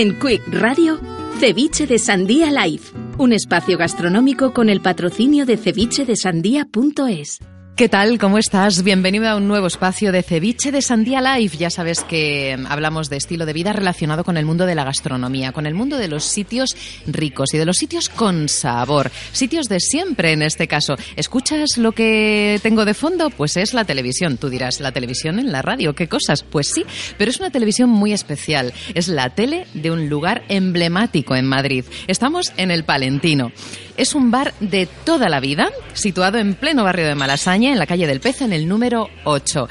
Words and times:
En 0.00 0.16
Quick 0.20 0.42
Radio, 0.52 1.00
Ceviche 1.40 1.88
de 1.88 1.98
Sandía 1.98 2.52
Live, 2.52 2.84
un 3.18 3.32
espacio 3.32 3.76
gastronómico 3.76 4.52
con 4.54 4.68
el 4.68 4.80
patrocinio 4.80 5.44
de 5.44 5.56
cevichedesandía.es. 5.56 7.40
¿Qué 7.78 7.88
tal? 7.88 8.18
¿Cómo 8.18 8.38
estás? 8.38 8.82
Bienvenido 8.82 9.28
a 9.28 9.36
un 9.36 9.46
nuevo 9.46 9.68
espacio 9.68 10.10
de 10.10 10.24
Ceviche 10.24 10.72
de 10.72 10.82
Sandía 10.82 11.20
Life. 11.20 11.58
Ya 11.58 11.70
sabes 11.70 12.00
que 12.00 12.58
hablamos 12.68 13.08
de 13.08 13.18
estilo 13.18 13.46
de 13.46 13.52
vida 13.52 13.72
relacionado 13.72 14.24
con 14.24 14.36
el 14.36 14.44
mundo 14.44 14.66
de 14.66 14.74
la 14.74 14.82
gastronomía, 14.82 15.52
con 15.52 15.64
el 15.64 15.74
mundo 15.74 15.96
de 15.96 16.08
los 16.08 16.24
sitios 16.24 16.70
ricos 17.06 17.54
y 17.54 17.58
de 17.58 17.64
los 17.64 17.76
sitios 17.76 18.08
con 18.08 18.48
sabor. 18.48 19.12
Sitios 19.30 19.68
de 19.68 19.78
siempre 19.78 20.32
en 20.32 20.42
este 20.42 20.66
caso. 20.66 20.96
¿Escuchas 21.14 21.78
lo 21.78 21.92
que 21.92 22.58
tengo 22.64 22.84
de 22.84 22.94
fondo? 22.94 23.30
Pues 23.30 23.56
es 23.56 23.72
la 23.74 23.84
televisión. 23.84 24.38
Tú 24.38 24.48
dirás, 24.48 24.80
¿la 24.80 24.90
televisión 24.90 25.38
en 25.38 25.52
la 25.52 25.62
radio? 25.62 25.94
¿Qué 25.94 26.08
cosas? 26.08 26.42
Pues 26.42 26.72
sí, 26.74 26.84
pero 27.16 27.30
es 27.30 27.38
una 27.38 27.50
televisión 27.50 27.90
muy 27.90 28.12
especial. 28.12 28.74
Es 28.94 29.06
la 29.06 29.30
tele 29.30 29.68
de 29.74 29.92
un 29.92 30.08
lugar 30.08 30.42
emblemático 30.48 31.36
en 31.36 31.46
Madrid. 31.46 31.84
Estamos 32.08 32.52
en 32.56 32.72
el 32.72 32.82
Palentino. 32.82 33.52
Es 33.96 34.14
un 34.14 34.30
bar 34.30 34.54
de 34.60 34.86
toda 35.04 35.28
la 35.28 35.40
vida, 35.40 35.70
situado 35.92 36.38
en 36.38 36.54
pleno 36.54 36.84
barrio 36.84 37.08
de 37.08 37.16
Malasaña, 37.16 37.67
en 37.72 37.78
la 37.78 37.86
calle 37.86 38.06
del 38.06 38.20
Pez, 38.20 38.42
en 38.42 38.52
el 38.52 38.68
número 38.68 39.08
8. 39.24 39.68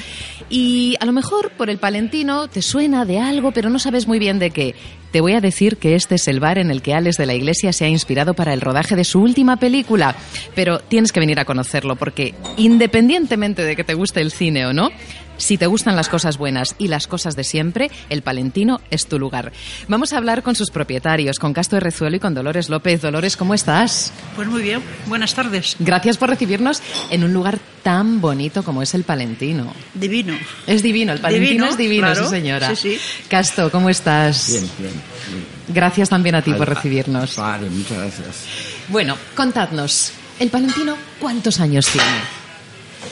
Y 0.50 0.96
a 1.00 1.06
lo 1.06 1.12
mejor 1.12 1.52
por 1.52 1.70
el 1.70 1.78
palentino 1.78 2.48
te 2.48 2.62
suena 2.62 3.06
de 3.06 3.20
algo, 3.20 3.52
pero 3.52 3.70
no 3.70 3.80
sabes 3.80 4.08
muy 4.08 4.20
bien 4.20 4.40
de 4.40 4.52
qué. 4.52 4.76
Te 5.12 5.22
voy 5.22 5.34
a 5.34 5.42
decir 5.42 5.78
que 5.78 5.96
este 5.96 6.16
es 6.16 6.28
el 6.28 6.40
bar 6.40 6.58
en 6.58 6.70
el 6.70 6.82
que 6.82 6.94
Alex 6.94 7.18
de 7.18 7.26
la 7.26 7.34
Iglesia 7.34 7.74
se 7.74 7.86
ha 7.86 7.90
inspirado 7.90 8.34
para 8.34 8.54
el 8.54 8.62
rodaje 8.62 8.96
de 8.96 9.04
su 9.04 9.22
última 9.22 9.58
película. 9.58 10.16
Pero 10.56 10.80
tienes 10.80 11.12
que 11.12 11.20
venir 11.20 11.40
a 11.40 11.46
conocerlo 11.46 11.96
porque, 11.96 12.34
independientemente 12.58 13.64
de 13.64 13.76
que 13.76 13.84
te 13.84 13.94
guste 13.94 14.22
el 14.22 14.32
cine 14.32 14.66
o 14.66 14.74
no, 14.74 14.90
si 15.38 15.58
te 15.58 15.68
gustan 15.68 15.96
las 15.96 16.10
cosas 16.10 16.38
buenas 16.38 16.76
y 16.78 16.88
las 16.88 17.08
cosas 17.08 17.36
de 17.36 17.44
siempre, 17.44 17.90
el 18.10 18.22
Palentino 18.22 18.82
es 18.92 19.08
tu 19.08 19.20
lugar. 19.20 19.52
Vamos 19.88 20.14
a 20.14 20.18
hablar 20.18 20.44
con 20.44 20.56
sus 20.56 20.72
propietarios, 20.72 21.40
con 21.40 21.54
Casto 21.54 21.76
de 21.76 21.82
Rezuelo 21.82 22.18
y 22.18 22.20
con 22.20 22.34
Dolores 22.34 22.70
López. 22.70 23.02
Dolores, 23.02 23.38
¿cómo 23.38 23.54
estás? 23.54 24.12
Pues 24.36 24.48
muy 24.48 24.62
bien, 24.62 24.82
buenas 25.06 25.34
tardes. 25.34 25.76
Gracias 25.80 26.18
por 26.18 26.30
recibirnos 26.30 26.82
en 27.10 27.24
un 27.24 27.34
lugar 27.34 27.60
tan 27.84 28.20
bonito 28.20 28.64
como 28.64 28.82
es 28.82 28.94
el 28.94 29.04
Palentino. 29.04 29.74
Divino. 29.94 30.38
Es 30.66 30.84
divino, 30.84 31.14
el 31.14 31.20
Palentino 31.20 31.48
Divino, 31.50 31.70
es 31.70 31.78
divino, 31.78 32.08
claro. 32.08 32.24
sí 32.24 32.30
señora. 32.30 32.76
Sí, 32.76 32.98
sí. 32.98 33.00
Casto, 33.30 33.72
¿cómo 33.72 33.90
estás? 33.90 34.50
Bien, 34.52 34.70
bien. 34.78 34.92
bien. 34.92 35.58
Gracias 35.70 36.10
también 36.10 36.36
a 36.36 36.42
ti 36.42 36.54
por 36.54 36.68
recibirnos. 36.68 37.36
Vale, 37.36 37.70
muchas 37.70 37.98
gracias. 37.98 38.46
Bueno, 38.88 39.18
contadnos, 39.36 40.12
¿el 40.40 40.50
Palentino 40.50 40.96
cuántos 41.20 41.60
años 41.60 41.88
tiene? 41.88 42.08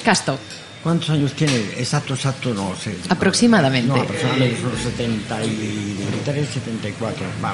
Casto, 0.04 0.40
¿Cuántos 0.86 1.10
años 1.10 1.34
tiene? 1.34 1.58
Exacto, 1.80 2.14
exacto, 2.14 2.54
no 2.54 2.76
sé. 2.76 2.96
Aproximadamente. 3.10 3.88
No, 3.88 3.96
aproximadamente 3.96 4.62
son 4.62 4.72
73, 4.78 6.48
74. 6.48 7.26
Va, 7.44 7.52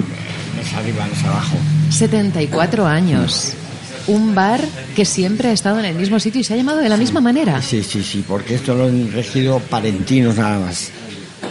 mes 0.58 0.74
arriba, 0.74 1.06
mes 1.08 1.24
abajo. 1.24 1.56
74 1.90 2.86
años. 2.86 3.54
Un 4.08 4.36
bar 4.36 4.60
que 4.98 5.06
siempre 5.06 5.48
ha 5.48 5.54
estado 5.54 5.80
en 5.80 5.86
el 5.86 5.96
mismo 5.96 6.20
sitio 6.20 6.42
y 6.42 6.44
se 6.44 6.56
ha 6.56 6.58
llamado 6.58 6.80
de 6.80 6.90
la 6.90 6.98
misma 6.98 7.22
manera. 7.22 7.62
Sí, 7.62 7.82
sí, 7.84 8.04
sí, 8.04 8.22
porque 8.28 8.56
esto 8.56 8.76
lo 8.76 8.84
han 8.88 9.14
regido 9.14 9.60
palentinos 9.60 10.36
nada 10.36 10.60
más. 10.60 10.92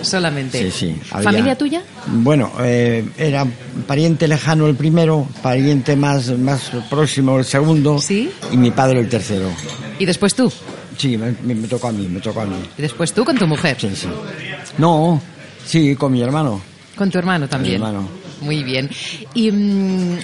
Solamente. 0.02 0.70
Sí, 0.70 0.78
sí. 0.78 0.96
había- 1.12 1.30
¿Familia 1.30 1.56
tuya? 1.56 1.82
Bueno, 2.08 2.52
eh, 2.60 3.08
era 3.16 3.46
pariente 3.86 4.28
lejano 4.28 4.66
el 4.66 4.74
primero, 4.74 5.26
pariente 5.42 5.96
más, 5.96 6.28
más 6.38 6.70
próximo 6.90 7.38
el 7.38 7.46
segundo. 7.46 7.98
Sí. 8.00 8.30
Y 8.52 8.58
mi 8.58 8.70
padre 8.70 9.00
el 9.00 9.08
tercero. 9.08 9.48
Y 9.98 10.04
después 10.04 10.34
tú. 10.34 10.52
Sí, 11.00 11.16
me, 11.16 11.34
me- 11.54 11.66
tocó 11.68 11.88
a 11.88 11.92
mí, 11.92 12.06
me 12.08 12.20
tocó 12.20 12.40
a 12.42 12.44
mí. 12.44 12.56
Y 12.76 12.82
después 12.82 13.12
tú 13.12 13.24
con 13.24 13.36
tu 13.38 13.46
mujer. 13.46 13.76
Sí, 13.80 13.90
sí. 13.94 14.08
No, 14.78 15.20
sí, 15.64 15.94
con 15.96 16.12
mi 16.12 16.20
hermano. 16.22 16.60
Con 16.96 17.10
tu 17.10 17.18
hermano 17.18 17.48
también. 17.48 17.76
hermano. 17.76 18.06
Muy 18.42 18.62
bien. 18.64 18.90
Y 19.34 19.50
mm, 19.50 20.16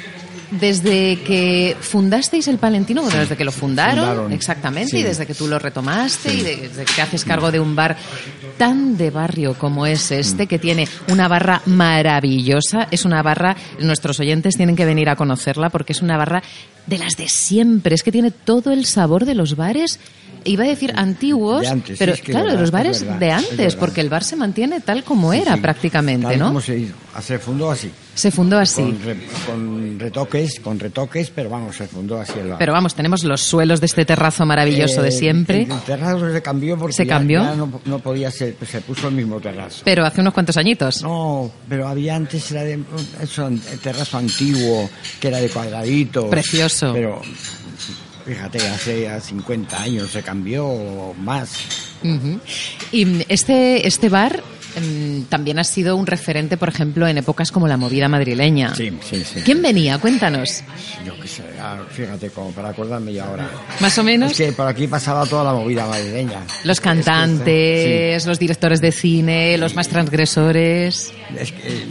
desde 0.50 1.20
que 1.22 1.76
fundasteis 1.80 2.46
el 2.48 2.58
Palentino, 2.58 3.02
bueno, 3.02 3.18
desde 3.18 3.36
que 3.36 3.44
lo 3.44 3.50
fundaron, 3.52 4.04
Fundaron. 4.06 4.32
exactamente, 4.32 4.90
Sí. 4.90 4.98
y 4.98 5.02
desde 5.02 5.26
que 5.26 5.34
tú 5.34 5.48
lo 5.48 5.58
retomaste 5.58 6.32
y 6.32 6.42
desde 6.42 6.84
que 6.84 7.02
haces 7.02 7.24
cargo 7.24 7.50
de 7.50 7.58
un 7.60 7.74
bar 7.74 7.96
tan 8.58 8.96
de 8.96 9.10
barrio 9.10 9.54
como 9.54 9.86
es 9.86 10.10
este, 10.12 10.44
Mm. 10.44 10.46
que 10.48 10.58
tiene 10.58 10.88
una 11.08 11.26
barra 11.28 11.62
maravillosa, 11.66 12.88
es 12.90 13.04
una 13.04 13.22
barra, 13.22 13.56
nuestros 13.80 14.20
oyentes 14.20 14.56
tienen 14.56 14.76
que 14.76 14.84
venir 14.84 15.08
a 15.08 15.16
conocerla 15.16 15.68
porque 15.70 15.92
es 15.92 16.02
una 16.02 16.16
barra 16.16 16.42
de 16.86 16.98
las 16.98 17.16
de 17.16 17.28
siempre, 17.28 17.94
es 17.94 18.02
que 18.02 18.12
tiene 18.12 18.30
todo 18.30 18.70
el 18.72 18.86
sabor 18.86 19.24
de 19.24 19.34
los 19.34 19.56
bares. 19.56 19.98
Iba 20.46 20.64
a 20.64 20.68
decir 20.68 20.92
antiguos, 20.96 21.62
De 21.62 21.68
antes, 21.68 21.98
sí, 21.98 21.98
pero 21.98 22.12
es 22.14 22.20
que 22.22 22.32
claro, 22.32 22.46
de 22.46 22.52
los 22.52 22.70
verdad, 22.70 22.78
bares 22.78 22.96
es 22.98 23.02
verdad, 23.04 23.18
de 23.20 23.28
es 23.28 23.34
antes, 23.34 23.56
verdad. 23.58 23.78
porque 23.78 24.00
el 24.00 24.08
bar 24.08 24.24
se 24.24 24.36
mantiene 24.36 24.80
tal 24.80 25.04
como 25.04 25.32
Sí, 25.32 25.38
era 25.40 25.54
sí. 25.54 25.60
prácticamente, 25.60 26.26
Tal 26.28 26.38
¿no? 26.38 26.46
como 26.46 26.60
se 26.60 26.78
hizo. 26.78 26.94
Se 27.20 27.38
fundó 27.38 27.70
así. 27.70 27.90
Se 28.14 28.30
fundó 28.30 28.58
así. 28.58 28.82
Con, 28.82 29.02
re- 29.02 29.16
con 29.46 29.98
retoques, 29.98 30.60
con 30.60 30.78
retoques, 30.78 31.30
pero 31.34 31.48
vamos, 31.50 31.76
se 31.76 31.86
fundó 31.86 32.18
así 32.20 32.32
el 32.38 32.48
bar. 32.48 32.58
Pero 32.58 32.72
vamos, 32.72 32.94
tenemos 32.94 33.24
los 33.24 33.40
suelos 33.40 33.80
de 33.80 33.86
este 33.86 34.04
terrazo 34.04 34.44
maravilloso 34.46 35.00
de 35.02 35.08
Eh, 35.08 35.12
siempre. 35.12 35.62
El, 35.62 35.70
el 35.72 35.80
terrazo 35.80 36.30
se 36.32 36.42
cambió 36.42 36.76
porque 36.78 36.92
¿Se 36.94 37.04
ya- 37.06 37.14
cambió? 37.14 37.42
ya 37.42 37.54
no, 37.54 37.80
no 37.86 37.98
podía 38.00 38.30
ser, 38.30 38.54
pues 38.54 38.70
se 38.70 38.80
puso 38.82 39.08
el 39.08 39.14
mismo 39.14 39.40
terrazo. 39.40 39.82
Pero 39.84 40.04
hace 40.04 40.20
unos 40.20 40.34
cuantos 40.34 40.56
añitos. 40.58 41.02
No, 41.02 41.50
pero 41.68 41.88
había 41.88 42.16
antes 42.16 42.50
era 42.52 42.62
de, 42.64 42.78
eso, 43.22 43.48
el 43.48 43.60
terrazo 43.82 44.18
antiguo, 44.18 44.88
que 45.20 45.28
era 45.28 45.38
de 45.38 45.48
cuadradito. 45.48 46.28
Precioso. 46.28 46.92
Pero 46.92 47.22
fíjate, 48.26 48.58
hace 48.68 49.02
ya 49.02 49.20
50 49.20 49.82
años 49.82 50.10
se 50.10 50.22
cambió 50.22 50.66
o 50.66 51.14
más. 51.14 51.50
Y 52.92 53.04
mm, 53.04 53.22
este, 53.28 53.86
este 53.86 54.08
bar 54.08 54.42
mm, 54.80 55.22
también 55.22 55.58
ha 55.58 55.64
sido 55.64 55.96
un 55.96 56.06
referente, 56.06 56.56
por 56.56 56.68
ejemplo, 56.68 57.06
en 57.06 57.18
épocas 57.18 57.52
como 57.52 57.68
la 57.68 57.76
movida 57.76 58.08
madrileña. 58.08 58.74
Sí, 58.74 58.92
sí, 59.08 59.24
sí. 59.24 59.40
¿Quién 59.44 59.62
venía? 59.62 59.98
Cuéntanos. 59.98 60.62
Yo 61.06 61.18
qué 61.20 61.28
sé, 61.28 61.44
ah, 61.60 61.78
fíjate, 61.88 62.30
como 62.30 62.50
para 62.50 62.70
acordarme 62.70 63.12
ya 63.12 63.26
ahora. 63.26 63.48
Más 63.80 63.96
o 63.98 64.02
menos. 64.02 64.32
Es 64.32 64.38
que 64.38 64.52
por 64.52 64.66
aquí 64.66 64.88
pasaba 64.88 65.24
toda 65.24 65.44
la 65.44 65.52
movida 65.52 65.86
madrileña. 65.86 66.40
Los 66.64 66.80
cantantes, 66.80 68.26
los 68.26 68.38
directores 68.38 68.80
de 68.80 68.92
cine, 68.92 69.56
los 69.56 69.74
más 69.74 69.88
transgresores. 69.88 71.12
Es 71.38 71.52
que 71.52 71.86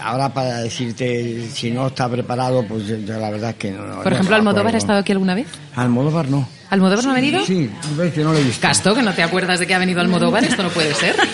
ahora 0.00 0.32
para 0.32 0.58
decirte 0.62 1.48
si 1.52 1.70
no 1.70 1.86
está 1.88 2.08
preparado, 2.08 2.64
pues 2.66 2.86
yo, 2.86 2.96
yo 2.96 3.18
la 3.18 3.30
verdad 3.30 3.50
es 3.50 3.56
que 3.56 3.70
no. 3.72 3.84
no- 3.86 4.02
Por 4.02 4.12
ejemplo, 4.12 4.36
¿Almodóvar 4.36 4.74
ha 4.74 4.78
estado 4.78 4.98
aquí 5.00 5.12
alguna 5.12 5.34
vez? 5.34 5.46
Almodóvar 5.76 6.28
no. 6.28 6.48
¿Almodóvar 6.70 7.04
no 7.04 7.10
ha 7.12 7.14
venido? 7.14 7.44
Sí, 7.46 7.70
ves 7.96 8.12
que 8.12 8.22
no 8.22 8.32
lo 8.32 8.38
he 8.38 8.42
visto. 8.42 8.60
Casto, 8.60 8.94
que 8.94 9.02
no 9.02 9.12
te 9.14 9.22
acuerdas 9.22 9.58
de 9.58 9.66
que 9.66 9.74
ha 9.74 9.78
venido 9.78 10.00
Almodóvar, 10.00 10.44
esto 10.44 10.62
no 10.62 10.68
puede 10.70 10.94
ser. 10.94 11.16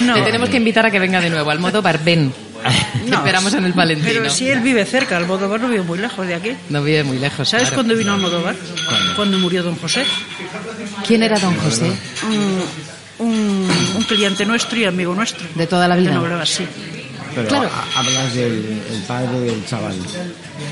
No. 0.00 0.14
Te 0.14 0.22
tenemos 0.22 0.48
que 0.48 0.56
invitar 0.56 0.84
a 0.86 0.90
que 0.90 0.98
venga 0.98 1.20
de 1.20 1.30
nuevo. 1.30 1.50
Almodóvar, 1.50 2.02
ven. 2.02 2.32
Te 3.04 3.10
No. 3.10 3.18
esperamos 3.18 3.52
en 3.54 3.64
el 3.64 3.72
Palentino. 3.74 4.08
Pero 4.12 4.30
si 4.30 4.48
él 4.50 4.60
vive 4.60 4.84
cerca, 4.84 5.16
Almodóvar 5.16 5.60
no 5.60 5.68
vive 5.68 5.82
muy 5.82 5.98
lejos 5.98 6.26
de 6.26 6.34
aquí. 6.34 6.52
No 6.68 6.82
vive 6.82 7.04
muy 7.04 7.18
lejos. 7.18 7.48
¿Sabes 7.48 7.68
claro. 7.68 7.76
cuándo 7.76 7.96
vino 7.96 8.12
Almodóvar? 8.14 8.56
Cuando 9.16 9.38
murió 9.38 9.62
don 9.62 9.76
José. 9.76 10.04
¿Quién 11.06 11.22
era 11.22 11.38
don 11.38 11.54
José? 11.56 11.92
Un, 12.28 13.26
un, 13.26 13.68
un 13.96 14.02
cliente 14.04 14.44
nuestro 14.46 14.78
y 14.78 14.84
amigo 14.84 15.14
nuestro. 15.14 15.46
De 15.54 15.66
toda 15.66 15.86
la 15.86 15.96
vida. 15.96 16.08
Que 16.10 16.14
no 16.16 16.20
hablaba 16.22 16.42
así. 16.42 16.66
Pero 17.34 17.48
Claro. 17.48 17.68
ha- 17.72 17.98
hablas 18.00 18.34
del 18.34 18.82
el 18.92 19.02
padre 19.06 19.40
del 19.40 19.64
chaval. 19.66 19.94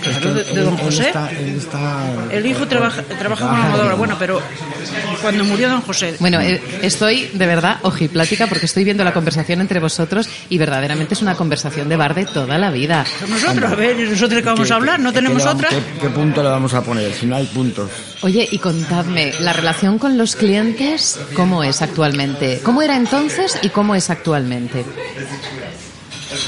Claro, 0.03 0.35
de- 0.35 0.45
de 0.45 0.61
don 0.61 0.77
José. 0.77 1.07
está, 1.09 1.31
él 1.31 1.57
está- 1.57 2.07
El 2.31 2.47
hijo 2.47 2.67
trabaja, 2.67 3.03
trabaja 3.03 3.09
con 3.09 3.19
trabaja 3.19 3.55
Almodóvar. 3.55 3.87
bien. 3.87 3.99
Bueno, 3.99 4.17
pero 4.19 4.43
cuando 5.23 5.45
murió 5.45 5.69
don 5.69 5.81
José. 5.83 6.17
Bueno, 6.21 6.41
eh, 6.41 6.61
estoy 6.83 7.31
de 7.33 7.47
verdad 7.47 7.79
ojiplática 7.83 8.47
porque 8.47 8.67
estoy 8.67 8.85
viendo 8.85 9.05
la 9.05 9.13
conversación 9.13 9.61
entre 9.61 9.81
vosotros 9.81 10.29
y 10.49 10.59
verdaderamente 10.59 11.15
es 11.15 11.23
una 11.23 11.35
conversación 11.37 11.89
de 11.89 11.97
bar 11.97 12.15
de 12.15 12.27
toda 12.27 12.59
la 12.59 12.71
vida. 12.71 13.05
Nosotros, 13.29 13.73
a 13.73 13.75
ver, 13.75 13.99
¿y 13.99 14.09
nosotros 14.11 14.41
qué 14.41 14.47
vamos 14.47 14.67
¿Qué- 14.67 14.73
a 14.73 14.77
hablar? 14.77 15.01
¿No 15.01 15.13
tenemos 15.13 15.43
qué 15.43 15.49
otra? 15.49 15.69
¿qué, 15.71 15.81
qué 16.01 16.09
punto 16.11 16.43
le 16.43 16.49
vamos 16.51 16.75
a 16.75 16.83
poner? 16.83 17.13
Si 17.15 17.27
no 17.27 17.37
hay 17.37 17.47
puntos. 17.47 17.91
Oye, 18.23 18.49
y 18.51 18.59
contadme, 18.59 19.33
¿la 19.41 19.53
relación 19.53 19.99
con 19.99 20.19
los 20.19 20.35
clientes 20.37 21.19
cómo 21.35 21.63
es 21.65 21.83
actualmente? 21.83 22.61
¿Cómo 22.63 22.83
era 22.83 22.97
entonces 22.97 23.59
y 23.63 23.69
cómo 23.71 23.95
es 23.95 24.11
actualmente? 24.11 24.85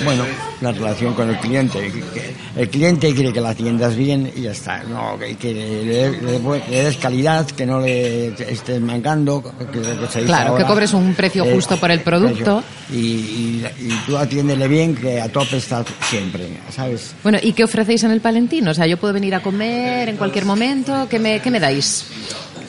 Bueno, 0.04 0.24
la 0.60 0.72
relación 0.72 1.14
con 1.14 1.30
el 1.30 1.38
cliente. 1.38 1.90
El 2.56 2.68
cliente 2.68 3.14
quiere 3.14 3.32
que 3.32 3.40
la 3.40 3.50
atiendas 3.50 3.96
bien 3.96 4.30
y 4.36 4.42
ya 4.42 4.50
está. 4.52 4.82
No, 4.84 5.18
que, 5.18 5.36
que 5.36 5.52
le, 5.54 5.84
le- 5.84 6.20
le- 6.22 6.38
le 6.68 6.84
des 6.84 6.96
calidad, 6.96 7.46
que 7.46 7.64
no 7.66 7.80
le 7.80 8.28
estés 8.50 8.80
mangando. 8.80 9.42
Que, 9.72 9.80
Claro, 10.24 10.56
que 10.56 10.64
cobres 10.64 10.92
un 10.92 11.14
precio 11.14 11.44
Eh, 11.44 11.54
justo 11.54 11.76
por 11.78 11.90
el 11.90 12.00
producto. 12.00 12.62
Y, 12.92 12.96
y, 12.96 13.66
y 13.80 13.88
tú 14.06 14.16
atiéndele 14.16 14.68
bien, 14.68 14.94
que 14.94 15.20
a 15.20 15.28
tope 15.30 15.56
está 15.56 15.84
siempre, 16.08 16.48
¿sabes? 16.74 17.14
Bueno, 17.22 17.38
¿y 17.42 17.52
qué 17.52 17.64
ofrecéis 17.64 18.02
en 18.04 18.10
el 18.10 18.20
Palentino? 18.20 18.72
O 18.72 18.74
sea, 18.74 18.86
yo 18.86 18.96
puedo 18.98 19.14
venir 19.14 19.34
a 19.34 19.42
comer 19.42 20.08
en 20.08 20.16
cualquier 20.16 20.44
momento. 20.44 21.06
¿Qué 21.08 21.18
me, 21.18 21.40
qué 21.40 21.50
me 21.50 21.60
dais? 21.60 22.04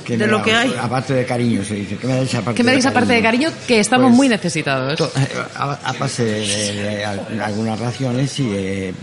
Que 0.05 0.17
De 0.17 0.27
lo 0.27 0.37
da- 0.39 0.43
que 0.43 0.53
hay. 0.53 0.73
Aparte 0.79 1.13
de 1.13 1.25
cariño, 1.25 1.63
se 1.63 1.75
dice. 1.75 1.95
¿Qué 1.97 2.07
me 2.07 2.15
dais 2.15 2.33
aparte 2.35 2.57
¿Qué 2.57 2.63
me 2.63 2.71
dais 2.71 2.85
aparte 2.85 3.13
de 3.13 3.21
cariño? 3.21 3.49
Que 3.67 3.79
estamos 3.79 4.07
Pues, 4.07 4.15
muy 4.17 4.29
necesitados. 4.29 4.97
To- 4.97 5.11
eh, 5.15 5.27
A, 5.55 5.71
a 5.89 5.93
base 5.93 6.23
de, 6.25 6.39
de- 6.47 6.73
de 6.73 7.05
al- 7.05 7.41
algunas 7.41 7.79
raciones 7.79 8.39
y 8.39 8.49
de 8.49 8.93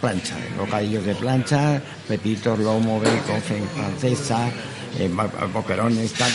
plancha, 0.00 0.34
bocadillos 0.58 1.04
de 1.04 1.14
plancha, 1.14 1.80
pepitos, 2.06 2.58
lomo, 2.58 3.00
bacon, 3.00 3.40
francesa, 3.74 4.50
eh, 4.98 5.10
boquerones, 5.52 6.12
tal, 6.12 6.30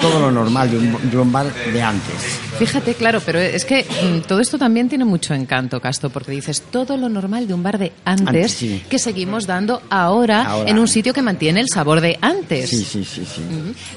todo 0.00 0.20
lo 0.20 0.30
normal 0.30 0.70
de 0.70 0.78
un, 0.78 1.10
de 1.10 1.16
un 1.18 1.32
bar 1.32 1.46
de 1.52 1.82
antes. 1.82 2.14
Fíjate, 2.58 2.94
claro, 2.94 3.20
pero 3.24 3.38
es 3.40 3.64
que 3.64 3.84
mm, 3.84 4.26
todo 4.28 4.40
esto 4.40 4.58
también 4.58 4.88
tiene 4.88 5.04
mucho 5.04 5.34
encanto, 5.34 5.80
Casto, 5.80 6.10
porque 6.10 6.32
dices 6.32 6.62
todo 6.70 6.96
lo 6.96 7.08
normal 7.08 7.46
de 7.48 7.54
un 7.54 7.62
bar 7.62 7.78
de 7.78 7.92
antes, 8.04 8.26
Antes, 8.28 8.52
sí. 8.52 8.82
que 8.88 8.98
seguimos 8.98 9.46
dando 9.46 9.82
ahora, 9.90 10.44
Ahora. 10.44 10.70
en 10.70 10.78
un 10.78 10.88
sitio 10.88 11.12
que 11.14 11.22
mantiene 11.22 11.60
el 11.60 11.68
sabor 11.72 12.00
de 12.00 12.18
antes. 12.20 12.70
Sí, 12.70 12.84
sí, 12.84 13.04
sí, 13.04 13.24
sí. 13.24 13.42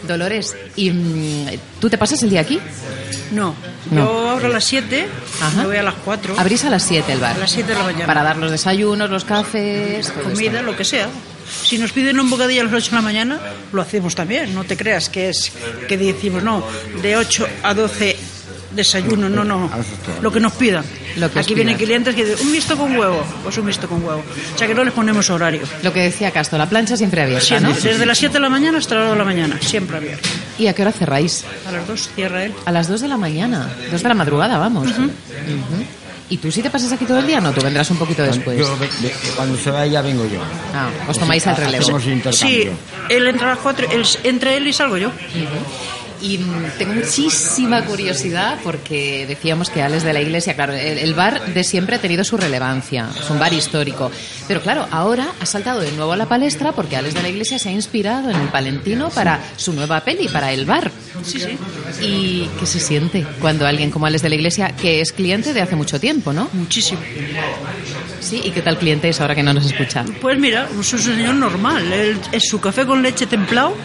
Dolores, 0.07 0.56
¿y 0.75 0.92
mm, 0.92 1.48
tú 1.80 1.89
te 1.89 1.98
pasas 1.98 2.21
el 2.24 2.30
día 2.30 2.42
aquí? 2.42 2.60
No, 3.31 3.54
No. 3.92 4.01
yo 4.06 4.30
abro 4.30 4.45
a 4.48 4.50
las 4.50 4.63
7, 4.63 5.07
Ajá. 5.42 5.62
me 5.62 5.68
voy 5.68 5.78
a 5.78 5.83
las 5.83 5.95
4, 6.06 6.36
Abrís 6.39 6.63
a 6.66 6.69
las 6.69 6.83
7 6.83 7.12
el 7.13 7.19
bar. 7.19 7.36
a 7.36 7.39
las 7.39 7.51
7 7.51 7.69
de 7.74 7.78
la 7.78 7.83
mañana. 7.83 8.06
Para 8.06 8.24
dar 8.24 8.38
los 8.38 8.51
desayunos, 8.51 9.10
los 9.10 9.25
cafés, 9.25 10.12
comida, 10.12 10.54
esto. 10.60 10.63
lo 10.71 10.78
que 10.78 10.86
sea. 10.86 11.07
Si 11.63 11.77
nos 11.77 11.92
piden 11.92 12.19
un 12.19 12.30
bocadillo 12.30 12.62
a 12.62 12.65
las 12.65 12.74
8 12.74 12.89
de 12.92 12.95
la 12.95 13.01
mañana, 13.01 13.39
lo 13.71 13.81
hacemos 13.81 14.15
también. 14.15 14.53
No 14.53 14.63
te 14.63 14.75
creas 14.77 15.09
que 15.09 15.30
es 15.30 15.51
que 15.88 15.97
decimos, 15.97 16.44
no, 16.44 16.63
de 17.01 17.18
8 17.18 17.47
a 17.63 17.74
12 17.74 18.15
desayuno, 18.75 19.30
no, 19.30 19.44
no. 19.45 19.69
Lo 20.21 20.31
que 20.31 20.39
nos 20.42 20.51
pidan. 20.53 20.83
Lo 21.15 21.31
que 21.31 21.39
Aquí 21.39 21.53
vienen 21.53 21.77
pidan. 21.77 21.88
clientes 21.88 22.15
que 22.15 22.25
dicen, 22.25 22.45
un 22.45 22.51
visto 22.51 22.77
con 22.77 22.97
huevo, 22.97 23.24
pues 23.42 23.57
un 23.57 23.65
visto 23.68 23.88
con 23.88 24.03
huevo. 24.03 24.21
O 24.53 24.57
sea 24.57 24.68
que 24.68 24.75
no 24.75 24.83
les 24.83 24.94
ponemos 24.94 25.30
horario. 25.30 25.62
Lo 25.81 25.94
que 25.94 26.01
decía 26.01 26.31
Casto, 26.31 26.57
la 26.57 26.68
plancha 26.68 26.97
siempre 26.97 27.21
abierta, 27.21 27.45
Siempre, 27.45 27.69
¿no? 27.69 27.80
Desde 27.80 28.06
las 28.06 28.18
7 28.18 28.33
de 28.33 28.39
la 28.42 28.50
mañana 28.50 28.77
hasta 28.80 28.95
las 28.95 29.03
2 29.06 29.13
de 29.13 29.18
la 29.19 29.24
mañana, 29.25 29.57
siempre 29.62 29.95
abierto. 29.97 30.27
¿Y 30.59 30.68
a 30.68 30.74
qué 30.74 30.81
hora 30.81 30.92
cerráis? 30.92 31.45
A 31.68 31.71
las 31.71 31.88
2 31.88 32.09
cierra 32.15 32.44
él. 32.44 32.53
A 32.65 32.71
las 32.74 32.89
2 32.89 33.00
de 33.00 33.07
la 33.07 33.18
mañana, 33.18 33.69
2 33.92 34.03
de 34.03 34.09
la 34.09 34.15
madrugada, 34.15 34.57
vamos. 34.57 34.89
Ujú. 34.89 35.09
¿Y 36.30 36.38
tú 36.38 36.51
sí 36.51 36.63
te 36.63 36.69
pasas 36.72 36.92
aquí 36.92 37.06
todo 37.06 37.19
el 37.19 37.27
día? 37.27 37.39
No, 37.39 37.51
tú 37.51 37.62
vendrás 37.62 37.89
un 37.92 37.98
poquito 37.98 38.24
después. 38.24 38.57
Yo, 38.57 38.77
cuando 39.36 39.57
se 39.57 39.69
vaya 39.69 40.01
vengo 40.01 40.25
yo. 40.25 40.39
Ah, 40.74 40.89
os 41.07 41.19
tomáis 41.19 41.45
el 41.45 41.56
relevo. 41.56 41.83
Hacemos 41.83 42.06
intercambio. 42.07 42.33
Sí, 42.63 42.69
él 43.10 43.27
entra 43.27 43.51
a 43.51 43.56
las 43.56 43.60
4, 43.60 43.88
él, 43.92 44.06
entre 44.24 44.57
él 44.57 44.68
y 44.68 44.74
salgo 44.74 44.98
yo. 44.98 45.12
Y 46.21 46.39
tengo 46.77 46.94
muchísima 46.94 47.83
curiosidad 47.85 48.59
porque 48.63 49.25
decíamos 49.27 49.69
que 49.69 49.81
Alex 49.81 50.03
de 50.03 50.13
la 50.13 50.21
Iglesia, 50.21 50.56
claro, 50.56 50.73
el, 50.73 50.97
el 50.97 51.13
bar 51.13 51.53
de 51.53 51.63
siempre 51.63 51.95
ha 51.95 52.00
tenido 52.00 52.23
su 52.23 52.38
relevancia, 52.38 53.09
es 53.19 53.29
un 53.29 53.39
bar 53.39 53.53
histórico. 53.53 54.12
Pero 54.47 54.62
claro, 54.62 54.88
ahora 54.91 55.27
ha 55.39 55.45
saltado 55.45 55.81
de 55.81 55.91
nuevo 55.91 56.13
a 56.13 56.17
la 56.17 56.27
palestra 56.27 56.71
porque 56.71 56.95
Alex 56.95 57.13
de 57.15 57.21
la 57.21 57.29
Iglesia 57.29 57.59
se 57.59 57.69
ha 57.69 57.71
inspirado 57.71 58.29
en 58.29 58.38
el 58.38 58.47
Palentino 58.50 59.09
para 59.09 59.39
su 59.57 59.73
nueva 59.73 60.01
peli, 60.03 60.27
para 60.27 60.51
el 60.51 60.65
bar. 60.65 60.91
Sí, 61.23 61.39
sí. 61.39 61.57
¿Y 62.01 62.50
qué 62.59 62.65
se 62.65 62.79
siente 62.79 63.25
cuando 63.39 63.65
alguien 63.65 63.91
como 63.91 64.06
Alex 64.06 64.21
de 64.21 64.29
la 64.29 64.35
Iglesia, 64.35 64.75
que 64.75 65.01
es 65.01 65.11
cliente 65.11 65.53
de 65.53 65.61
hace 65.61 65.75
mucho 65.75 66.00
tiempo, 66.00 66.33
¿no? 66.33 66.50
Muchísimo. 66.53 67.01
Sí, 68.19 68.41
¿y 68.44 68.51
qué 68.51 68.61
tal 68.61 68.77
cliente 68.77 69.09
es 69.09 69.21
ahora 69.21 69.35
que 69.35 69.44
no 69.44 69.53
nos 69.53 69.65
escucha? 69.65 70.06
Pues 70.21 70.39
mira, 70.39 70.68
es 70.79 70.94
un 70.94 71.00
señor 71.00 71.35
normal. 71.35 71.91
Él, 71.91 72.18
es 72.31 72.47
su 72.50 72.59
café 72.59 72.85
con 72.85 73.01
leche 73.01 73.25
templado 73.25 73.75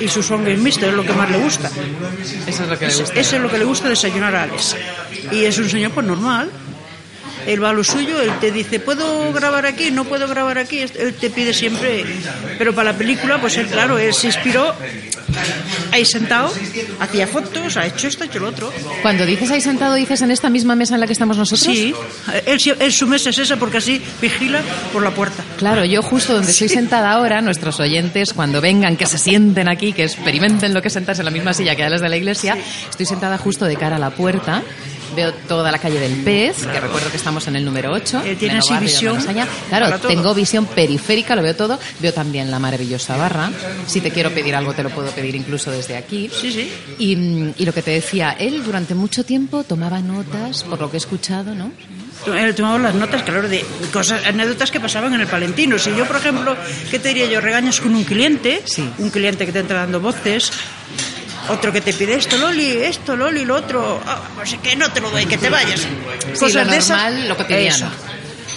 y 0.00 0.08
su 0.08 0.22
sangre 0.22 0.56
mixto, 0.56 0.86
es 0.86 0.94
lo 0.94 1.04
que 1.04 1.12
más 1.12 1.30
le 1.30 1.38
gusta. 1.38 1.70
Eso 2.46 2.62
es 2.62 2.68
lo 2.68 2.78
que 2.78 2.86
le 2.86 2.94
gusta. 2.94 3.20
eso 3.20 3.36
es 3.36 3.42
lo 3.42 3.50
que 3.50 3.58
le 3.58 3.64
gusta 3.64 3.88
desayunar 3.88 4.34
a 4.34 4.42
Alex. 4.44 4.76
Y 5.32 5.44
es 5.44 5.58
un 5.58 5.68
señor 5.68 5.92
pues 5.92 6.06
normal. 6.06 6.50
Él 7.46 7.62
va 7.62 7.70
a 7.70 7.72
lo 7.72 7.84
suyo, 7.84 8.20
él 8.20 8.32
te 8.40 8.50
dice, 8.50 8.80
¿puedo 8.80 9.32
grabar 9.32 9.66
aquí? 9.66 9.92
No 9.92 10.04
puedo 10.04 10.26
grabar 10.26 10.58
aquí. 10.58 10.80
Él 10.80 11.14
te 11.14 11.30
pide 11.30 11.54
siempre. 11.54 12.04
Pero 12.58 12.74
para 12.74 12.92
la 12.92 12.98
película, 12.98 13.40
pues 13.40 13.56
él, 13.56 13.66
claro, 13.68 13.98
él 13.98 14.12
se 14.12 14.26
inspiró 14.26 14.74
ahí 15.92 16.04
sentado, 16.04 16.52
hacía 17.00 17.26
fotos, 17.26 17.76
ha 17.76 17.86
hecho 17.86 18.08
esto, 18.08 18.24
ha 18.24 18.26
hecho 18.26 18.38
lo 18.38 18.48
otro. 18.48 18.72
Cuando 19.02 19.26
dices 19.26 19.50
ahí 19.50 19.60
sentado, 19.60 19.94
dices 19.94 20.22
en 20.22 20.30
esta 20.30 20.50
misma 20.50 20.74
mesa 20.76 20.94
en 20.94 21.00
la 21.00 21.06
que 21.06 21.12
estamos 21.12 21.36
nosotros. 21.36 21.74
Sí, 21.74 21.94
él, 22.46 22.58
él 22.78 22.92
su 22.92 23.06
mesa 23.06 23.30
es 23.30 23.38
esa 23.38 23.56
porque 23.56 23.78
así 23.78 24.00
vigila 24.20 24.60
por 24.92 25.02
la 25.02 25.10
puerta. 25.10 25.42
Claro, 25.56 25.84
yo 25.84 26.02
justo 26.02 26.34
donde 26.34 26.50
estoy 26.50 26.68
sentada 26.68 27.12
ahora, 27.12 27.40
nuestros 27.40 27.80
oyentes, 27.80 28.32
cuando 28.32 28.60
vengan, 28.60 28.96
que 28.96 29.06
se 29.06 29.18
sienten 29.18 29.68
aquí, 29.68 29.92
que 29.92 30.04
experimenten 30.04 30.74
lo 30.74 30.82
que 30.82 30.90
sentarse 30.90 31.22
en 31.22 31.26
la 31.26 31.30
misma 31.30 31.54
silla 31.54 31.74
que 31.74 31.84
a 31.84 31.90
las 31.90 32.00
de 32.00 32.08
la 32.08 32.16
iglesia, 32.16 32.56
estoy 32.88 33.06
sentada 33.06 33.38
justo 33.38 33.64
de 33.64 33.76
cara 33.76 33.96
a 33.96 33.98
la 33.98 34.10
puerta. 34.10 34.62
Veo 35.14 35.32
toda 35.32 35.70
la 35.70 35.78
calle 35.78 36.00
del 36.00 36.22
Pez, 36.24 36.66
que 36.66 36.80
recuerdo 36.80 37.10
que 37.10 37.16
estamos 37.16 37.46
en 37.48 37.56
el 37.56 37.64
número 37.64 37.92
8. 37.92 38.22
Eh, 38.24 38.36
tiene 38.36 38.58
así 38.58 38.72
barrio 38.72 38.88
visión. 38.88 39.18
Claro, 39.68 39.98
tengo 40.00 40.34
visión 40.34 40.66
periférica, 40.66 41.36
lo 41.36 41.42
veo 41.42 41.54
todo. 41.54 41.78
Veo 42.00 42.12
también 42.12 42.50
la 42.50 42.58
maravillosa 42.58 43.16
barra. 43.16 43.50
Si 43.86 44.00
te 44.00 44.10
quiero 44.10 44.30
pedir 44.30 44.54
algo, 44.54 44.72
te 44.74 44.82
lo 44.82 44.90
puedo 44.90 45.10
pedir 45.10 45.34
incluso 45.36 45.70
desde 45.70 45.96
aquí. 45.96 46.28
Sí, 46.32 46.52
sí. 46.52 46.70
Y, 46.98 47.16
mm, 47.16 47.54
y 47.58 47.64
lo 47.64 47.72
que 47.72 47.82
te 47.82 47.92
decía, 47.92 48.36
él 48.38 48.62
durante 48.64 48.94
mucho 48.94 49.24
tiempo 49.24 49.64
tomaba 49.64 50.00
notas, 50.00 50.64
por 50.64 50.80
lo 50.80 50.90
que 50.90 50.96
he 50.96 50.98
escuchado, 50.98 51.54
¿no? 51.54 51.70
Él 52.34 52.54
tomaba 52.54 52.78
las 52.78 52.94
notas, 52.94 53.22
claro, 53.22 53.46
de 53.48 53.64
cosas, 53.92 54.24
anécdotas 54.26 54.70
que 54.70 54.80
pasaban 54.80 55.12
en 55.14 55.20
el 55.20 55.26
Palentino. 55.26 55.78
Si 55.78 55.94
yo, 55.94 56.06
por 56.06 56.16
ejemplo, 56.16 56.56
¿qué 56.90 56.98
te 56.98 57.08
diría 57.08 57.26
yo? 57.26 57.40
Regañas 57.40 57.80
con 57.80 57.94
un 57.94 58.04
cliente, 58.04 58.62
Sí. 58.64 58.88
un 58.98 59.10
cliente 59.10 59.44
que 59.46 59.52
te 59.52 59.60
entra 59.60 59.80
dando 59.80 60.00
voces, 60.00 60.50
otro 61.48 61.72
que 61.72 61.80
te 61.80 61.92
pide 61.92 62.14
esto, 62.14 62.36
Loli, 62.36 62.70
esto, 62.70 63.16
Loli, 63.16 63.44
lo 63.44 63.56
otro, 63.56 64.00
ah, 64.06 64.22
pues 64.34 64.56
que 64.62 64.76
no 64.76 64.90
te 64.90 65.00
lo 65.00 65.10
doy, 65.10 65.26
que 65.26 65.38
te 65.38 65.50
vayas. 65.50 65.80
Sí, 66.34 66.52
lo 66.52 66.64
normal, 66.64 67.28
lo 67.28 67.36
cotidiano. 67.36 67.86
Eso. 67.86 67.86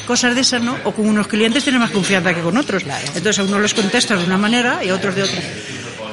Cosas 0.06 0.34
de 0.34 0.42
esas, 0.42 0.62
¿no? 0.62 0.76
O 0.86 0.92
con 0.92 1.08
unos 1.08 1.28
clientes 1.28 1.64
tienes 1.64 1.80
más 1.80 1.92
confianza 1.92 2.34
que 2.34 2.42
con 2.42 2.58
otros. 2.58 2.84
Claro. 2.84 3.06
Entonces 3.14 3.40
a 3.40 3.44
unos 3.44 3.62
les 3.62 3.74
contestas 3.74 4.18
de 4.20 4.26
una 4.26 4.38
manera 4.38 4.84
y 4.84 4.90
a 4.90 4.96
otros 4.96 5.14
de 5.14 5.24
otra. 5.24 5.40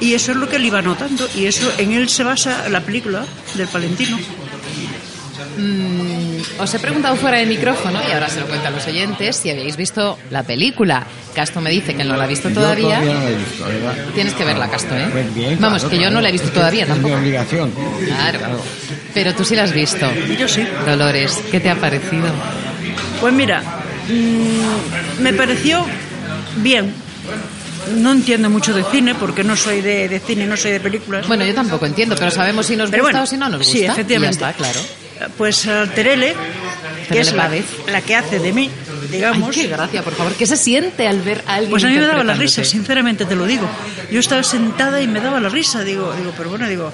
Y 0.00 0.12
eso 0.12 0.32
es 0.32 0.37
lo 0.37 0.49
que 0.49 0.56
él 0.56 0.67
iba 0.67 0.82
notando. 0.82 1.26
Y 1.34 1.46
eso 1.46 1.73
en 1.78 1.93
él 1.93 2.08
se 2.11 2.23
basa 2.23 2.69
la 2.69 2.82
película 2.82 3.25
del 3.55 3.69
Palentino. 3.69 4.19
Mm, 5.56 6.25
os 6.58 6.74
he 6.74 6.78
preguntado 6.78 7.16
fuera 7.16 7.38
de 7.38 7.46
micrófono, 7.46 8.00
y 8.08 8.12
ahora 8.12 8.28
se 8.28 8.40
lo 8.40 8.46
cuento 8.46 8.68
a 8.68 8.70
los 8.70 8.86
oyentes, 8.86 9.36
si 9.36 9.50
habéis 9.50 9.76
visto 9.76 10.18
la 10.30 10.42
película. 10.42 11.06
Casto 11.34 11.60
me 11.60 11.70
dice 11.70 11.94
que 11.94 12.04
no 12.04 12.16
la 12.16 12.24
ha 12.24 12.26
visto 12.26 12.48
Yo 12.48 12.54
todavía. 12.56 13.00
todavía 13.00 13.14
no 13.14 13.20
la 13.24 13.30
he 13.30 13.36
visto, 13.36 13.64
¿verdad? 13.66 13.94
Tienes 14.14 14.34
que 14.34 14.44
verla, 14.44 14.68
Casto, 14.70 14.96
¿eh? 14.96 15.08
Pues 15.12 15.34
bien, 15.34 15.58
Vamos, 15.60 15.82
claro, 15.82 15.90
que 15.96 16.02
yo 16.02 16.10
no 16.10 16.20
la 16.20 16.28
he 16.28 16.32
visto 16.32 16.48
Es- 16.48 16.54
todavía 16.54 16.82
es 16.82 16.88
mi 16.88 16.94
tampoco. 16.94 17.14
obligación. 17.16 17.72
Claro. 18.06 18.38
Pero 19.14 19.34
tú 19.34 19.44
sí 19.44 19.54
la 19.56 19.64
has 19.64 19.72
visto. 19.72 20.06
Yo 20.38 20.48
sí. 20.48 20.66
Dolores, 20.86 21.38
¿qué 21.50 21.60
te 21.60 21.70
ha 21.70 21.74
parecido? 21.76 22.26
Pues 23.20 23.32
mira, 23.34 23.62
mm, 24.08 25.22
me 25.22 25.32
pareció 25.32 25.84
bien. 26.56 26.92
No 27.96 28.10
entiendo 28.12 28.50
mucho 28.50 28.74
de 28.74 28.82
cine 28.84 29.14
porque 29.14 29.44
no 29.44 29.54
soy 29.56 29.80
de, 29.80 30.08
de 30.08 30.18
cine, 30.18 30.44
no 30.46 30.56
soy 30.56 30.72
de 30.72 30.80
películas. 30.80 31.26
Bueno, 31.28 31.44
yo 31.44 31.54
tampoco 31.54 31.86
entiendo, 31.86 32.16
pero 32.18 32.30
sabemos 32.32 32.66
si 32.66 32.74
nos 32.76 32.90
Pero 32.90 33.04
gusta 33.04 33.18
bueno, 33.18 33.24
o 33.24 33.26
si 33.26 33.36
no 33.36 33.48
nos 33.48 33.58
gusta. 33.58 33.72
sí, 33.72 33.84
efectivamente. 33.84 34.36
Y 34.36 34.40
ya 34.40 34.50
está, 34.50 34.58
claro. 34.58 34.80
Pues 35.36 35.66
eh, 35.66 35.84
Terele, 35.94 36.34
que 37.10 37.20
es 37.20 37.32
la, 37.32 37.50
la 37.90 38.00
que 38.02 38.14
hace 38.16 38.38
de 38.38 38.52
mí, 38.52 38.70
Ay, 38.70 39.08
digamos. 39.10 39.54
qué 39.54 39.66
gracia, 39.66 40.02
por 40.02 40.14
favor. 40.14 40.32
¿Qué 40.34 40.46
se 40.46 40.56
siente 40.56 41.06
al 41.08 41.20
ver 41.22 41.42
a 41.46 41.54
alguien 41.54 41.70
Pues 41.70 41.84
a 41.84 41.88
mí 41.88 41.94
me 41.94 42.06
daba 42.06 42.24
la 42.24 42.34
risa, 42.34 42.64
sinceramente 42.64 43.24
te 43.24 43.34
lo 43.36 43.46
digo. 43.46 43.68
Yo 44.10 44.20
estaba 44.20 44.42
sentada 44.42 45.00
y 45.00 45.06
me 45.06 45.20
daba 45.20 45.40
la 45.40 45.48
risa, 45.48 45.82
digo, 45.84 46.12
digo, 46.14 46.32
pero 46.36 46.50
bueno, 46.50 46.68
digo, 46.68 46.92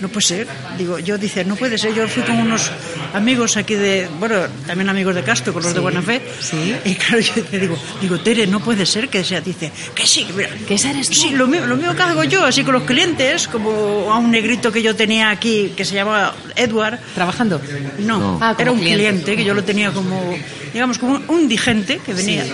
no 0.00 0.08
puede 0.08 0.26
ser. 0.26 0.46
Digo, 0.78 0.98
yo 0.98 1.18
dice, 1.18 1.44
no 1.44 1.56
puede 1.56 1.78
ser. 1.78 1.94
Yo 1.94 2.06
fui 2.08 2.22
con 2.22 2.36
unos 2.38 2.70
amigos 3.12 3.56
aquí 3.56 3.74
de, 3.74 4.08
bueno, 4.18 4.36
también 4.66 4.88
amigos 4.88 5.14
de 5.14 5.22
Castro, 5.22 5.52
con 5.52 5.62
los 5.62 5.74
de 5.74 5.80
Buena 5.80 6.02
Fe. 6.02 6.22
sí. 6.40 6.74
Y 6.84 6.94
claro, 6.94 7.20
yo 7.20 7.32
dice, 7.34 7.58
digo, 7.58 7.76
digo, 8.00 8.20
Tere, 8.20 8.46
no 8.46 8.60
puede 8.60 8.86
ser 8.86 9.08
que 9.08 9.22
sea. 9.24 9.40
Dice, 9.40 9.70
que 9.94 10.06
sí, 10.06 10.26
mira. 10.36 10.50
¿Que 10.66 10.74
esa 10.74 10.90
eres 10.90 11.08
tú? 11.08 11.14
Sí, 11.14 11.30
lo 11.30 11.46
mismo, 11.46 11.66
lo 11.66 11.76
mismo 11.76 11.94
que 11.94 12.02
hago 12.02 12.24
yo, 12.24 12.44
así 12.44 12.62
con 12.64 12.74
los 12.74 12.84
clientes, 12.84 13.48
como 13.48 14.12
a 14.12 14.18
un 14.18 14.30
negrito 14.30 14.70
que 14.72 14.82
yo 14.82 14.94
tenía 14.96 15.30
aquí, 15.30 15.72
que 15.76 15.84
se 15.84 15.94
llama 15.94 16.32
Edward. 16.56 16.98
¿Trabajando? 17.14 17.60
No, 17.98 18.38
Ah, 18.40 18.54
era 18.58 18.70
un 18.72 18.78
cliente. 18.80 18.98
cliente. 19.04 19.36
que 19.36 19.44
yo 19.44 19.54
lo 19.54 19.64
tenía 19.64 19.90
como, 19.92 20.34
digamos, 20.72 20.98
como 20.98 21.20
un, 21.28 21.48
digente 21.48 22.00
que 22.04 22.12
venía. 22.14 22.44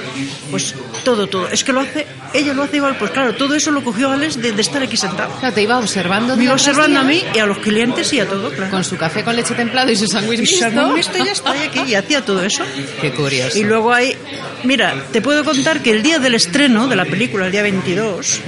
Pues 0.50 0.75
todo, 1.05 1.26
todo. 1.26 1.49
Es 1.49 1.65
que 1.65 1.73
lo 1.73 1.81
hace, 1.81 2.07
ella 2.35 2.53
lo 2.55 2.62
hace 2.65 2.76
igual. 2.76 2.97
Pues 2.99 3.11
claro, 3.12 3.35
todo 3.35 3.55
eso 3.55 3.71
lo 3.71 3.83
cogió 3.85 4.11
Alex 4.11 4.41
de, 4.41 4.53
de 4.53 4.61
estar 4.62 4.83
aquí 4.83 4.97
sentado. 4.97 5.33
Claro, 5.38 5.55
te 5.55 5.62
iba 5.62 5.79
observando. 5.79 6.37
Me 6.37 6.45
iba 6.45 6.53
observando 6.55 7.00
a 7.00 7.05
mí 7.05 7.23
y 7.35 7.39
a 7.39 7.47
los 7.47 7.59
clientes 7.59 8.13
y 8.13 8.21
a 8.21 8.27
todo, 8.27 8.51
claro. 8.51 8.71
Con 8.71 8.85
su 8.85 8.97
café 8.97 9.23
con 9.25 9.37
leche 9.37 9.55
templado 9.55 9.91
y 9.91 9.97
su 9.97 10.07
sándwich 10.07 10.39
y 10.39 10.43
mixto. 10.43 10.71
según 10.71 10.99
esto 10.99 11.19
ya 11.25 11.33
está 11.33 11.57
y 11.57 11.61
aquí 11.69 11.81
y 11.91 11.95
hacía 11.95 12.25
todo 12.25 12.43
eso. 12.43 12.65
Qué 13.01 13.13
curioso. 13.13 13.59
Y 13.59 13.65
luego 13.65 13.93
hay, 13.93 14.17
mira, 14.65 14.95
te 15.13 15.21
puedo 15.21 15.45
contar 15.45 15.83
que 15.83 15.91
el 15.91 16.03
día 16.03 16.19
del 16.19 16.35
estreno 16.35 16.89
de 16.89 16.97
la 16.97 17.05
película, 17.05 17.47
el 17.47 17.53
día 17.53 17.63
22, 17.63 18.41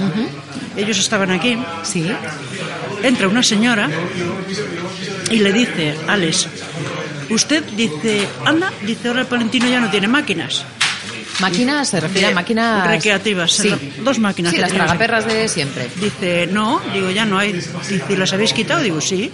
ellos 0.77 0.99
estaban 0.99 1.31
aquí, 1.31 1.57
Sí. 1.83 2.05
entra 3.03 3.27
una 3.27 3.43
señora 3.43 3.89
y 5.29 5.39
le 5.39 5.51
dice, 5.53 5.95
Alex, 6.07 6.47
usted 7.29 7.63
dice, 7.75 8.27
anda, 8.45 8.71
dice, 8.85 9.07
ahora 9.07 9.21
el 9.21 9.27
Palentino 9.27 9.67
ya 9.69 9.79
no 9.79 9.89
tiene 9.89 10.07
máquinas. 10.07 10.65
Máquinas, 11.39 11.89
se 11.89 11.99
refiere 11.99 12.27
a 12.27 12.31
máquinas... 12.31 12.87
recreativas, 12.87 13.51
Sí. 13.51 13.73
dos 14.03 14.19
máquinas 14.19 14.53
Sí, 14.53 14.59
las 14.59 14.71
tragaperras 14.71 15.25
de 15.25 15.49
siempre. 15.49 15.89
Dice, 15.95 16.47
no, 16.47 16.81
digo, 16.93 17.09
ya 17.11 17.25
no 17.25 17.37
hay. 17.39 17.53
Dice, 17.53 18.17
¿las 18.17 18.31
habéis 18.33 18.53
quitado? 18.53 18.81
Digo, 18.81 19.01
sí. 19.01 19.31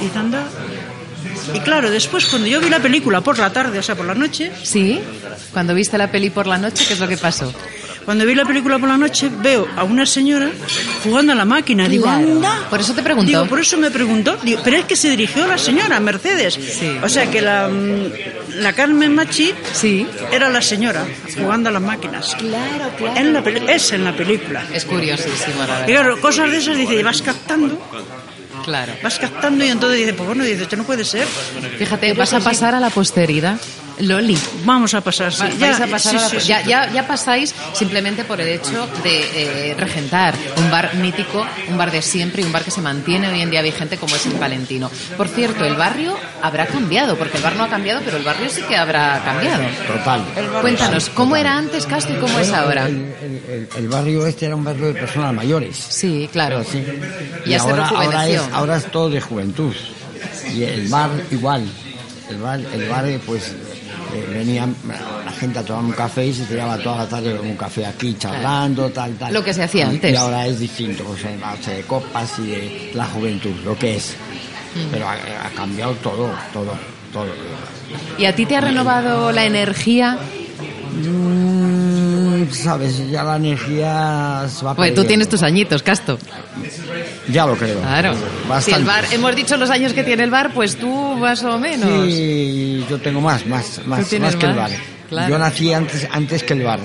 Dice, 0.00 0.18
anda. 0.18 0.44
Y 1.54 1.60
claro, 1.60 1.90
después 1.90 2.26
cuando 2.26 2.46
yo 2.48 2.60
vi 2.60 2.68
la 2.68 2.80
película 2.80 3.20
por 3.20 3.38
la 3.38 3.52
tarde, 3.52 3.78
o 3.78 3.82
sea, 3.82 3.94
por 3.94 4.06
la 4.06 4.14
noche, 4.14 4.52
Sí. 4.62 5.00
Cuando 5.52 5.74
viste 5.74 5.98
la 5.98 6.10
peli 6.10 6.30
por 6.30 6.46
la 6.46 6.56
noche, 6.58 6.84
¿qué 6.86 6.94
es 6.94 7.00
lo 7.00 7.06
que 7.08 7.16
pasó? 7.18 7.52
Cuando 8.04 8.26
vi 8.26 8.34
la 8.34 8.44
película 8.44 8.78
por 8.78 8.88
la 8.88 8.96
noche, 8.96 9.30
veo 9.30 9.68
a 9.76 9.84
una 9.84 10.04
señora 10.06 10.50
jugando 11.04 11.32
a 11.32 11.36
la 11.36 11.44
máquina. 11.44 11.88
Digo, 11.88 12.04
Claro. 12.04 12.32
anda. 12.32 12.66
Por 12.68 12.80
eso 12.80 12.94
te 12.94 13.02
pregunto. 13.02 13.28
Digo, 13.30 13.46
por 13.46 13.60
eso 13.60 13.76
me 13.78 13.90
preguntó. 13.90 14.36
Digo, 14.42 14.60
pero 14.64 14.76
es 14.78 14.84
que 14.86 14.96
se 14.96 15.10
dirigió 15.10 15.46
la 15.46 15.56
señora, 15.58 16.00
Mercedes. 16.00 16.54
Sí. 16.54 16.96
O 17.02 17.08
sea 17.08 17.30
que 17.30 17.40
la, 17.40 17.70
la 18.56 18.72
Carmen 18.72 19.14
Machi 19.14 19.54
Sí. 19.72 20.06
era 20.32 20.48
la 20.50 20.62
señora 20.62 21.06
jugando 21.38 21.68
a 21.68 21.72
las 21.72 21.82
máquinas. 21.82 22.34
Claro, 22.34 22.90
claro. 22.98 23.16
En 23.20 23.32
la 23.32 23.42
peli- 23.42 23.62
es 23.68 23.92
en 23.92 24.04
la 24.04 24.16
película. 24.16 24.64
Es 24.72 24.84
curiosísimo, 24.84 25.58
la 25.60 25.64
Y 25.64 25.68
verdad. 25.68 25.86
claro, 25.86 26.20
cosas 26.20 26.50
de 26.50 26.58
esas, 26.58 26.76
dice, 26.76 27.02
vas 27.04 27.22
captando, 27.22 27.78
Claro. 28.64 28.92
vas 29.02 29.18
captando 29.18 29.64
y 29.64 29.68
entonces 29.68 29.98
dice, 29.98 30.14
pues 30.14 30.26
bueno, 30.26 30.44
dice, 30.44 30.62
esto 30.64 30.76
no 30.76 30.84
puede 30.84 31.04
ser. 31.04 31.26
Fíjate, 31.78 32.12
vas 32.14 32.32
a 32.32 32.40
pasar 32.40 32.74
a 32.74 32.80
la 32.80 32.90
posteridad. 32.90 33.58
Loli. 34.02 34.36
Vamos 34.64 34.94
a 34.94 35.00
pasar, 35.00 35.32
sí. 35.32 35.44
Ya, 35.58 35.66
vais 35.68 35.80
a 35.80 35.86
pasar 35.86 36.12
sí, 36.12 36.18
a 36.18 36.20
la- 36.20 36.28
sí, 36.28 36.40
sí. 36.40 36.46
ya, 36.48 36.62
ya, 36.62 36.90
ya 36.92 37.06
pasáis 37.06 37.54
simplemente 37.72 38.24
por 38.24 38.40
el 38.40 38.48
hecho 38.48 38.88
de 39.02 39.70
eh, 39.70 39.74
regentar 39.78 40.34
un 40.56 40.70
bar 40.70 40.94
mítico, 40.96 41.46
un 41.68 41.76
bar 41.78 41.90
de 41.90 42.02
siempre 42.02 42.42
y 42.42 42.44
un 42.44 42.52
bar 42.52 42.64
que 42.64 42.70
se 42.70 42.80
mantiene 42.80 43.28
hoy 43.28 43.40
en 43.40 43.50
día 43.50 43.62
vigente 43.62 43.96
como 43.96 44.14
es 44.16 44.26
el 44.26 44.32
Palentino. 44.32 44.90
Por 45.16 45.28
cierto, 45.28 45.64
el 45.64 45.74
barrio 45.74 46.16
habrá 46.42 46.66
cambiado, 46.66 47.16
porque 47.16 47.36
el 47.38 47.42
bar 47.42 47.56
no 47.56 47.64
ha 47.64 47.68
cambiado, 47.68 48.00
pero 48.04 48.16
el 48.16 48.24
barrio 48.24 48.48
sí 48.50 48.62
que 48.62 48.76
habrá 48.76 49.22
cambiado. 49.24 49.62
Total. 49.86 50.24
Cuéntanos, 50.60 51.08
¿cómo 51.10 51.36
era 51.36 51.56
antes 51.56 51.86
Castro 51.86 52.16
y 52.16 52.20
cómo 52.20 52.38
es 52.38 52.52
ahora? 52.52 52.86
El, 52.86 52.96
el- 53.22 53.42
el- 53.48 53.68
el 53.76 53.88
barrio 53.88 54.26
este 54.26 54.46
era 54.46 54.56
un 54.56 54.64
barrio 54.64 54.86
de 54.88 54.94
personas 54.94 55.32
mayores. 55.34 55.76
Sí, 55.76 56.28
claro. 56.32 56.64
Sí. 56.64 56.84
Y 57.46 57.54
ahora, 57.54 58.28
es, 58.28 58.40
ahora 58.52 58.76
es 58.76 58.86
todo 58.90 59.08
de 59.10 59.20
juventud. 59.20 59.74
Y 60.54 60.64
el 60.64 60.88
bar 60.88 61.10
igual. 61.30 61.64
El 62.30 62.38
bar, 62.38 62.60
el 62.72 62.88
bar 62.88 63.04
pues 63.26 63.54
eh, 64.14 64.26
venía 64.32 64.68
la 65.24 65.32
gente 65.32 65.58
a 65.58 65.62
tomar 65.64 65.84
un 65.84 65.92
café 65.92 66.26
y 66.26 66.32
se 66.34 66.44
tiraba 66.44 66.76
toda 66.78 66.98
la 66.98 67.08
tarde 67.08 67.36
con 67.36 67.46
un 67.46 67.56
café 67.56 67.86
aquí 67.86 68.14
charlando, 68.18 68.90
tal, 68.90 69.12
tal. 69.14 69.32
Lo 69.32 69.42
que 69.44 69.52
se 69.54 69.62
hacía 69.62 69.86
Y- 69.86 69.88
antes. 69.94 70.12
Y 70.12 70.16
ahora 70.16 70.46
es 70.46 70.58
distinto, 70.60 71.04
pues 71.04 71.24
en 71.24 71.40
base 71.40 71.74
de 71.74 71.82
copas 71.82 72.38
y 72.38 72.46
de 72.46 72.90
la 72.94 73.04
juventud, 73.06 73.52
lo 73.64 73.76
que 73.78 73.96
es. 73.96 74.14
Mm. 74.74 74.90
Pero 74.90 75.08
ha, 75.08 75.12
ha 75.14 75.50
cambiado 75.54 75.92
todo, 76.02 76.30
todo, 76.52 76.72
todo. 77.12 77.26
¿Y 78.18 78.24
a 78.24 78.34
ti 78.34 78.46
te 78.46 78.56
ha 78.56 78.60
renovado 78.60 79.32
la 79.32 79.44
energía? 79.44 80.18
Mm, 81.04 82.50
Sabes, 82.50 83.08
ya 83.10 83.22
la 83.22 83.36
energía 83.36 84.46
se 84.48 84.64
va 84.64 84.74
Pues 84.74 84.94
tú 84.94 85.04
tienes 85.04 85.28
tus 85.28 85.42
añitos, 85.42 85.82
Casto. 85.82 86.18
Ya 87.28 87.46
lo 87.46 87.54
creo. 87.56 87.80
Claro. 87.80 88.14
Bastante. 88.48 88.64
Si 88.64 88.72
el 88.72 88.84
bar, 88.84 89.04
hemos 89.12 89.36
dicho 89.36 89.56
los 89.56 89.70
años 89.70 89.92
que 89.92 90.02
tiene 90.02 90.24
el 90.24 90.30
bar, 90.30 90.52
pues 90.52 90.76
tú 90.76 90.90
más 91.16 91.42
o 91.44 91.58
menos. 91.58 91.88
Sí, 92.06 92.84
yo 92.88 92.98
tengo 92.98 93.20
más, 93.20 93.46
más, 93.46 93.80
más, 93.86 94.00
más 94.00 94.08
que 94.08 94.16
el 94.16 94.22
más, 94.22 94.36
bar. 94.56 94.70
claro. 95.08 95.30
Yo 95.30 95.38
nací 95.38 95.72
antes, 95.72 96.08
antes 96.10 96.42
que 96.42 96.54
el 96.54 96.62
bar. 96.62 96.80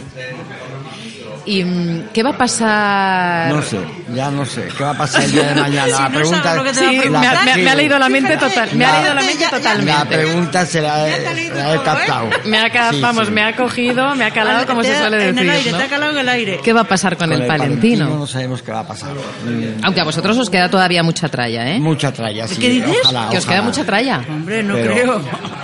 ¿Y 1.47 1.63
mm, 1.63 2.09
qué 2.13 2.23
va 2.23 2.31
a 2.31 2.37
pasar? 2.37 3.49
No 3.53 3.61
sé, 3.61 3.79
ya 4.13 4.29
no 4.29 4.45
sé. 4.45 4.67
¿Qué 4.77 4.83
va 4.83 4.89
a 4.91 4.97
pasar 4.97 5.23
el 5.23 5.31
día 5.31 5.43
de 5.53 5.55
mañana? 5.61 5.85
Si 5.85 5.91
la 5.91 6.09
no 6.09 6.15
pregunta, 6.15 6.43
sabes 6.43 6.57
lo 6.57 6.63
que 6.65 6.71
te 6.73 6.81
va 6.81 6.87
a 6.87 6.91
Sí, 6.91 6.97
preguntar. 6.99 7.21
me 7.21 7.27
ha, 7.27 7.31
me 7.31 7.37
ha- 7.37 7.55
me 7.55 7.69
ha 7.69 7.71
sí, 7.71 7.77
leído 7.77 7.99
la 7.99 8.09
mente 8.09 8.37
total, 8.37 8.69
me 8.73 8.85
ha 8.85 8.99
leído 8.99 9.13
la 9.15 9.21
mente 9.21 9.45
totalmente. 9.49 9.91
La 9.93 10.05
pregunta 10.05 10.65
se 10.65 10.81
la, 10.81 11.07
leído 11.33 11.55
la 11.55 11.71
he 11.71 11.75
¿eh? 11.75 11.79
captado. 11.85 12.29
Me 12.45 12.57
ha, 12.59 12.91
Sí, 12.91 13.01
vamos, 13.01 13.27
sí. 13.27 13.31
me 13.31 13.43
ha 13.43 13.55
cogido, 13.55 14.13
me 14.15 14.25
ha 14.25 14.31
calado, 14.31 14.65
como 14.67 14.81
Te 14.81 14.89
se 14.89 14.99
suele 14.99 15.29
En 15.29 15.37
el 15.39 15.47
decir. 15.47 15.51
aire, 15.51 15.71
¿no? 15.71 15.77
te 15.77 15.83
ha 15.83 15.87
calado 15.87 16.11
en 16.11 16.17
el 16.17 16.29
aire. 16.29 16.59
¿Qué 16.63 16.73
va 16.73 16.81
a 16.81 16.83
pasar 16.83 17.15
con, 17.17 17.29
Con 17.29 17.41
el 17.41 17.47
Palentino? 17.47 18.09
no 18.09 18.27
sabemos 18.27 18.61
qué 18.61 18.71
va 18.73 18.81
a 18.81 18.87
pasar. 18.87 19.11
Aunque 19.83 20.01
a 20.01 20.03
vosotros 20.03 20.37
os 20.37 20.49
queda 20.49 20.69
todavía 20.69 21.01
mucha 21.01 21.29
tralla, 21.29 21.65
¿eh? 21.69 21.79
Mucha 21.79 22.11
tralla, 22.11 22.45
sí. 22.47 22.57
¿Qué 22.59 22.69
dices? 22.69 22.97
Ojalá, 23.03 23.29
Que 23.31 23.37
os 23.37 23.45
queda 23.45 23.61
mucha 23.61 23.85
tralla. 23.85 24.21
Hombre, 24.27 24.63
no 24.63 24.73
Pero- 24.75 24.93
creo. 24.93 25.21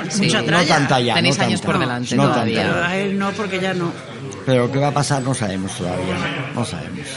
Sí. 0.10 0.22
Mucha 0.28 0.44
tralla. 0.44 0.62
No 0.64 0.76
tanta 0.76 1.00
ya. 1.00 1.14
Tenéis 1.16 1.38
no 1.38 1.44
años 1.46 1.60
tanta. 1.62 1.72
por 1.74 1.80
delante 1.80 2.16
No 2.16 2.24
todavía. 2.30 2.86
a 2.88 2.96
él 2.98 3.18
no, 3.18 3.32
porque 3.32 3.60
ya 3.60 3.74
no. 3.74 3.92
Pero 4.46 4.72
qué 4.72 4.80
va 4.80 4.90
a 4.90 4.94
pasar 4.94 5.22
no 5.24 5.34
sabemos 5.34 5.72
todavía. 5.78 6.16
No 6.54 6.66
sabemos. 6.66 7.08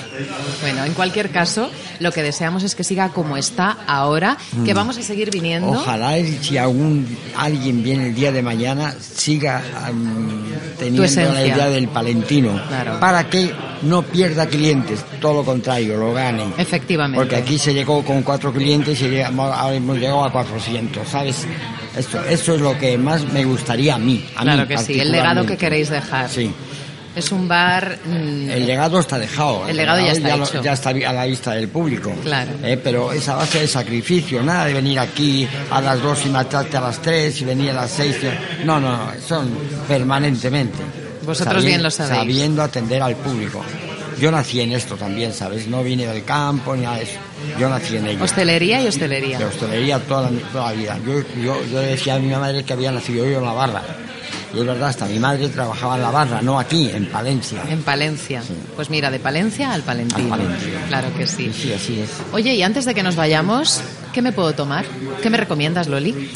Bueno, 0.60 0.84
en 0.84 0.94
cualquier 0.94 1.30
caso, 1.30 1.70
lo 2.00 2.12
que 2.12 2.22
deseamos 2.22 2.62
es 2.62 2.74
que 2.74 2.84
siga 2.84 3.10
como 3.10 3.36
está 3.36 3.78
ahora, 3.86 4.36
que 4.64 4.74
vamos 4.74 4.96
a 4.98 5.02
seguir 5.02 5.30
viniendo. 5.30 5.72
Mm. 5.72 5.76
Ojalá 5.76 6.18
y 6.18 6.38
si 6.42 6.56
algún 6.56 7.06
alguien 7.36 7.82
viene 7.82 8.08
el 8.08 8.14
día 8.14 8.32
de 8.32 8.42
mañana 8.42 8.94
siga 9.00 9.62
am, 9.84 10.44
teniendo 10.78 11.32
la 11.32 11.46
idea 11.46 11.68
del 11.68 11.88
palentino 11.88 12.60
Claro. 12.68 13.00
para 13.00 13.28
que 13.28 13.52
no 13.82 14.02
pierda 14.02 14.46
clientes, 14.46 15.04
todo 15.20 15.34
lo 15.34 15.44
contrario, 15.44 15.96
lo 15.96 16.12
gane. 16.12 16.44
Efectivamente. 16.56 17.18
Porque 17.18 17.36
aquí 17.36 17.58
se 17.58 17.74
llegó 17.74 18.04
con 18.04 18.22
cuatro 18.22 18.52
clientes 18.52 19.00
y 19.02 19.20
ahora 19.20 19.74
hemos 19.74 19.98
llegado 19.98 20.24
a 20.24 20.32
400, 20.32 21.06
¿sabes? 21.08 21.46
Esto, 21.96 22.22
eso 22.24 22.54
es 22.54 22.60
lo 22.60 22.76
que 22.78 22.98
más 22.98 23.24
me 23.32 23.44
gustaría 23.44 23.94
a 23.94 23.98
mí. 23.98 24.24
A 24.36 24.42
claro 24.42 24.62
mí 24.62 24.68
que 24.68 24.78
sí, 24.78 25.00
el 25.00 25.10
legado 25.10 25.46
que 25.46 25.56
queréis 25.56 25.88
dejar. 25.88 26.28
Sí. 26.28 26.52
Es 27.16 27.32
un 27.32 27.48
bar. 27.48 27.98
mm, 28.04 28.50
El 28.50 28.66
legado 28.66 29.00
está 29.00 29.18
dejado. 29.18 29.66
El 29.66 29.76
legado 29.76 30.00
ya 30.04 30.12
está 30.12 30.36
lo- 30.36 30.44
hecho. 30.44 30.62
ya 30.62 30.74
está 30.74 30.90
a 30.90 31.12
la 31.14 31.24
vista 31.24 31.52
del 31.52 31.68
público. 31.68 32.12
Claro. 32.22 32.52
Eh, 32.62 32.78
pero 32.82 33.10
esa 33.12 33.34
base 33.36 33.60
de 33.60 33.66
sacrificio, 33.68 34.42
nada 34.42 34.66
de 34.66 34.74
venir 34.74 34.98
aquí 34.98 35.48
a 35.70 35.80
las 35.80 36.00
dos 36.02 36.24
y 36.26 36.28
matarte 36.28 36.76
a 36.76 36.80
las 36.82 37.00
tres 37.00 37.40
y 37.40 37.44
venir 37.46 37.70
a 37.70 37.74
las 37.74 37.90
seis. 37.90 38.16
No, 38.64 38.78
no, 38.78 38.96
no, 38.96 39.10
son 39.26 39.48
permanentemente. 39.88 40.78
Vosotros 41.24 41.64
bien 41.64 41.82
lo 41.82 41.90
sabéis. 41.90 42.18
Sabiendo 42.20 42.62
atender 42.62 43.02
al 43.02 43.16
público. 43.16 43.64
Yo 44.20 44.30
nací 44.30 44.60
en 44.60 44.72
esto 44.72 44.96
también, 44.96 45.32
¿sabes? 45.32 45.66
No 45.68 45.82
vine 45.82 46.06
del 46.06 46.24
campo 46.24 46.74
ni 46.76 46.82
nada 46.82 46.96
de 46.98 47.02
eso. 47.04 47.18
Yo 47.58 47.68
nací 47.68 47.96
en 47.96 48.06
ello. 48.06 48.24
hostelería 48.24 48.80
y 48.82 48.86
hostelería. 48.86 49.38
De 49.38 49.44
hostelería 49.44 49.98
toda 50.00 50.30
la, 50.30 50.38
toda 50.52 50.70
la 50.70 50.72
vida. 50.72 50.98
Yo, 51.06 51.20
yo, 51.42 51.64
yo 51.70 51.80
decía 51.80 52.14
a 52.14 52.18
mi 52.18 52.28
madre 52.28 52.64
que 52.64 52.72
había 52.72 52.92
nacido 52.92 53.26
yo 53.26 53.38
en 53.38 53.44
la 53.44 53.52
barra. 53.52 53.82
Y 54.54 54.60
es 54.60 54.66
verdad, 54.66 54.88
hasta 54.88 55.06
mi 55.06 55.18
madre 55.18 55.48
trabajaba 55.48 55.96
en 55.96 56.02
la 56.02 56.10
barra, 56.10 56.42
no 56.42 56.58
aquí, 56.58 56.90
en 56.90 57.06
Palencia. 57.06 57.62
En 57.68 57.82
Palencia. 57.82 58.42
Pues 58.74 58.90
mira, 58.90 59.10
de 59.10 59.18
Palencia 59.18 59.72
al 59.72 59.82
Palentino. 59.82 60.34
Al 60.34 60.40
Palentino. 60.40 60.78
Claro 60.88 61.08
que 61.16 61.26
sí. 61.26 61.52
Sí, 61.52 61.72
así 61.72 62.00
es. 62.00 62.10
Oye, 62.32 62.54
y 62.54 62.62
antes 62.62 62.84
de 62.84 62.94
que 62.94 63.02
nos 63.02 63.16
vayamos, 63.16 63.82
¿qué 64.16 64.22
me 64.22 64.32
puedo 64.32 64.54
tomar? 64.54 64.86
¿Qué 65.22 65.28
me 65.28 65.36
recomiendas, 65.36 65.88
Loli? 65.88 66.30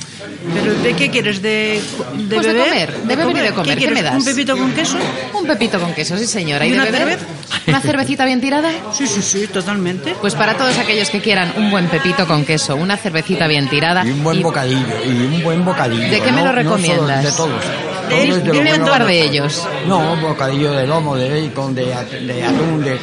¿Pero 0.53 0.75
de 0.75 0.93
qué 0.95 1.09
quieres? 1.11 1.41
¿De, 1.41 1.81
de 2.29 2.35
Pues 2.37 2.47
de 2.47 2.53
beber? 2.53 2.69
comer, 2.69 2.95
de 3.05 3.17
beber 3.17 3.37
y 3.37 3.41
de 3.41 3.53
comer. 3.53 3.79
¿Qué 3.79 3.87
¿Qué 3.87 3.91
me 3.91 4.03
das? 4.03 4.17
¿Un 4.17 4.25
pepito 4.27 4.55
con 4.55 4.71
queso? 4.73 4.99
Un 5.33 5.47
pepito 5.47 5.81
con 5.81 5.95
queso, 5.95 6.19
sí 6.19 6.27
señora. 6.27 6.67
¿Y, 6.67 6.69
¿Y 6.69 6.73
de 6.73 6.77
una 6.79 6.85
beber? 6.91 7.19
cerveza? 7.19 7.27
¿Una 7.69 7.81
cervecita 7.81 8.27
bien 8.27 8.43
tirada? 8.43 8.71
Sí, 8.93 9.07
sí, 9.07 9.23
sí, 9.23 9.47
totalmente. 9.47 10.15
Pues 10.21 10.35
para 10.35 10.59
todos 10.59 10.77
aquellos 10.79 11.09
que 11.09 11.21
quieran 11.23 11.55
un 11.57 11.71
buen 11.71 11.89
pepito 11.89 12.27
con 12.27 12.45
queso, 12.45 12.77
una 12.77 12.99
cervecita 12.99 13.47
bien 13.47 13.69
tirada. 13.71 14.05
Y 14.05 14.11
un 14.11 14.23
buen 14.23 14.43
bocadillo, 14.43 14.87
y 15.07 15.09
un 15.37 15.43
buen 15.43 15.65
bocadillo. 15.65 16.11
¿De 16.11 16.21
qué 16.21 16.33
me 16.33 16.43
no- 16.43 16.53
lo 16.53 16.63
no 16.63 16.71
solo 16.71 16.79
recomiendas? 16.83 17.25
de 17.25 17.33
todos. 17.33 17.65
De- 18.11 18.41
de 18.41 18.51
Dime 18.53 18.75
un 18.75 18.87
par 18.87 19.07
de 19.07 19.23
ellos. 19.23 19.67
No, 19.87 20.13
un 20.13 20.21
bocadillo 20.23 20.73
de 20.73 20.87
lomo, 20.87 21.17
de 21.17 21.29
bacon, 21.49 21.75
de, 21.75 21.95
at- 21.95 22.09
de 22.11 22.45
atún, 22.45 22.83
de, 22.85 22.91
de 22.93 22.99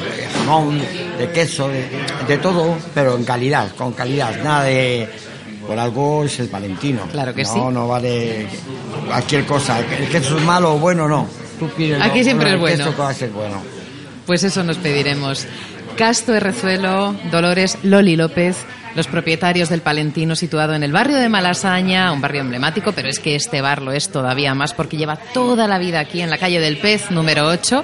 jamón, 0.46 0.80
de 1.18 1.32
queso, 1.32 1.68
de, 1.70 1.86
de 2.28 2.38
todo, 2.38 2.76
pero 2.94 3.16
en 3.16 3.24
calidad, 3.24 3.74
con 3.76 3.94
calidad. 3.94 4.36
Nada 4.44 4.64
de... 4.64 5.10
Por 5.68 5.78
algo 5.78 6.24
es 6.24 6.40
el 6.40 6.48
Valentino. 6.48 7.02
Claro 7.12 7.34
que 7.36 7.44
no, 7.44 7.54
sí. 7.54 7.60
No 7.74 7.88
vale 7.90 8.48
cualquier 9.06 9.46
cosa. 9.46 9.80
El 9.80 10.08
queso 10.08 10.38
es 10.38 10.44
malo 10.46 10.76
o 10.76 10.80
bueno, 10.80 11.10
no. 11.10 11.28
Tú 11.60 11.68
pides 11.72 12.02
Aquí 12.02 12.20
lo- 12.20 12.24
siempre 12.24 12.50
el 12.50 12.56
es 12.56 12.62
bueno. 12.62 12.78
queso 12.86 12.96
que 12.96 13.02
va 13.02 13.10
a 13.10 13.14
ser 13.14 13.30
bueno. 13.32 13.62
Pues 14.26 14.44
eso 14.46 14.64
nos 14.64 14.78
pediremos. 14.78 15.46
Casto 15.98 16.34
Herrezuelo, 16.34 17.16
Dolores 17.32 17.80
Loli 17.84 18.16
López, 18.16 18.56
los 18.98 19.06
propietarios 19.06 19.70
del 19.70 19.82
Palentino 19.82 20.36
situado 20.36 20.74
en 20.74 20.82
el 20.82 20.92
barrio 20.92 21.18
de 21.18 21.30
Malasaña, 21.30 22.12
un 22.12 22.20
barrio 22.20 22.42
emblemático, 22.42 22.94
pero 22.94 23.08
es 23.08 23.20
que 23.20 23.36
este 23.36 23.62
bar 23.62 23.84
lo 23.84 23.92
es 23.92 24.10
todavía 24.10 24.56
más 24.56 24.74
porque 24.74 24.98
lleva 24.98 25.20
toda 25.36 25.68
la 25.68 25.78
vida 25.78 26.00
aquí 26.00 26.20
en 26.20 26.32
la 26.32 26.40
calle 26.40 26.60
del 26.60 26.78
Pez 26.78 27.12
número 27.12 27.46
8. 27.46 27.84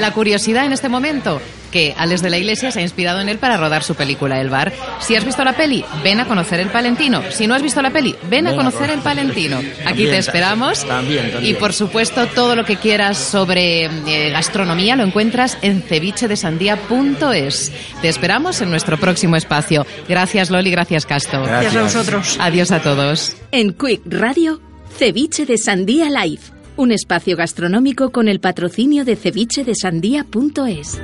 La 0.00 0.10
curiosidad 0.12 0.66
en 0.66 0.74
este 0.74 0.90
momento, 0.90 1.40
que 1.68 1.94
Alex 1.96 2.22
de 2.22 2.30
la 2.30 2.38
Iglesia 2.38 2.70
se 2.70 2.80
ha 2.80 2.82
inspirado 2.82 3.20
en 3.20 3.28
él 3.28 3.38
para 3.38 3.56
rodar 3.56 3.82
su 3.84 3.94
película 3.94 4.40
El 4.40 4.50
Bar. 4.50 4.72
Si 5.00 5.14
has 5.16 5.24
visto 5.24 5.44
la 5.44 5.54
peli, 5.54 5.84
ven 6.02 6.20
a 6.20 6.26
conocer 6.26 6.60
el 6.60 6.68
Palentino. 6.68 7.22
Si 7.30 7.46
no 7.46 7.54
has 7.54 7.62
visto 7.62 7.80
la 7.82 7.90
peli, 7.90 8.14
ven 8.28 8.46
a 8.46 8.50
Ven 8.50 8.58
a 8.58 8.64
conocer 8.64 8.90
el. 8.90 8.98
Palentino. 9.00 9.58
Aquí 9.58 9.84
También, 9.84 10.10
te 10.10 10.18
esperamos. 10.18 10.84
también, 10.84 11.30
también. 11.30 11.54
Y 11.56 11.58
por 11.58 11.72
supuesto, 11.72 12.26
todo 12.28 12.54
lo 12.56 12.64
que 12.64 12.76
quieras 12.76 13.16
sobre 13.18 13.84
eh, 13.84 14.30
gastronomía 14.30 14.96
lo 14.96 15.04
encuentras 15.04 15.58
en 15.62 15.82
cevichedesandía.es. 15.82 17.72
Te 18.02 18.08
esperamos 18.08 18.60
en 18.60 18.70
nuestro 18.70 18.98
próximo 18.98 19.36
espacio. 19.36 19.86
Gracias, 20.08 20.50
Loli, 20.50 20.70
gracias, 20.70 21.06
Casto. 21.06 21.42
Gracias 21.42 21.76
a 21.76 21.82
vosotros. 21.82 22.36
Adiós 22.40 22.70
a 22.70 22.80
todos. 22.82 23.36
En 23.50 23.72
Quick 23.72 24.02
Radio, 24.06 24.60
Ceviche 24.96 25.46
de 25.46 25.58
Sandía 25.58 26.08
Live, 26.10 26.42
un 26.76 26.92
espacio 26.92 27.36
gastronómico 27.36 28.10
con 28.10 28.28
el 28.28 28.40
patrocinio 28.40 29.04
de 29.04 29.16
cevichedesandía.es. 29.16 30.98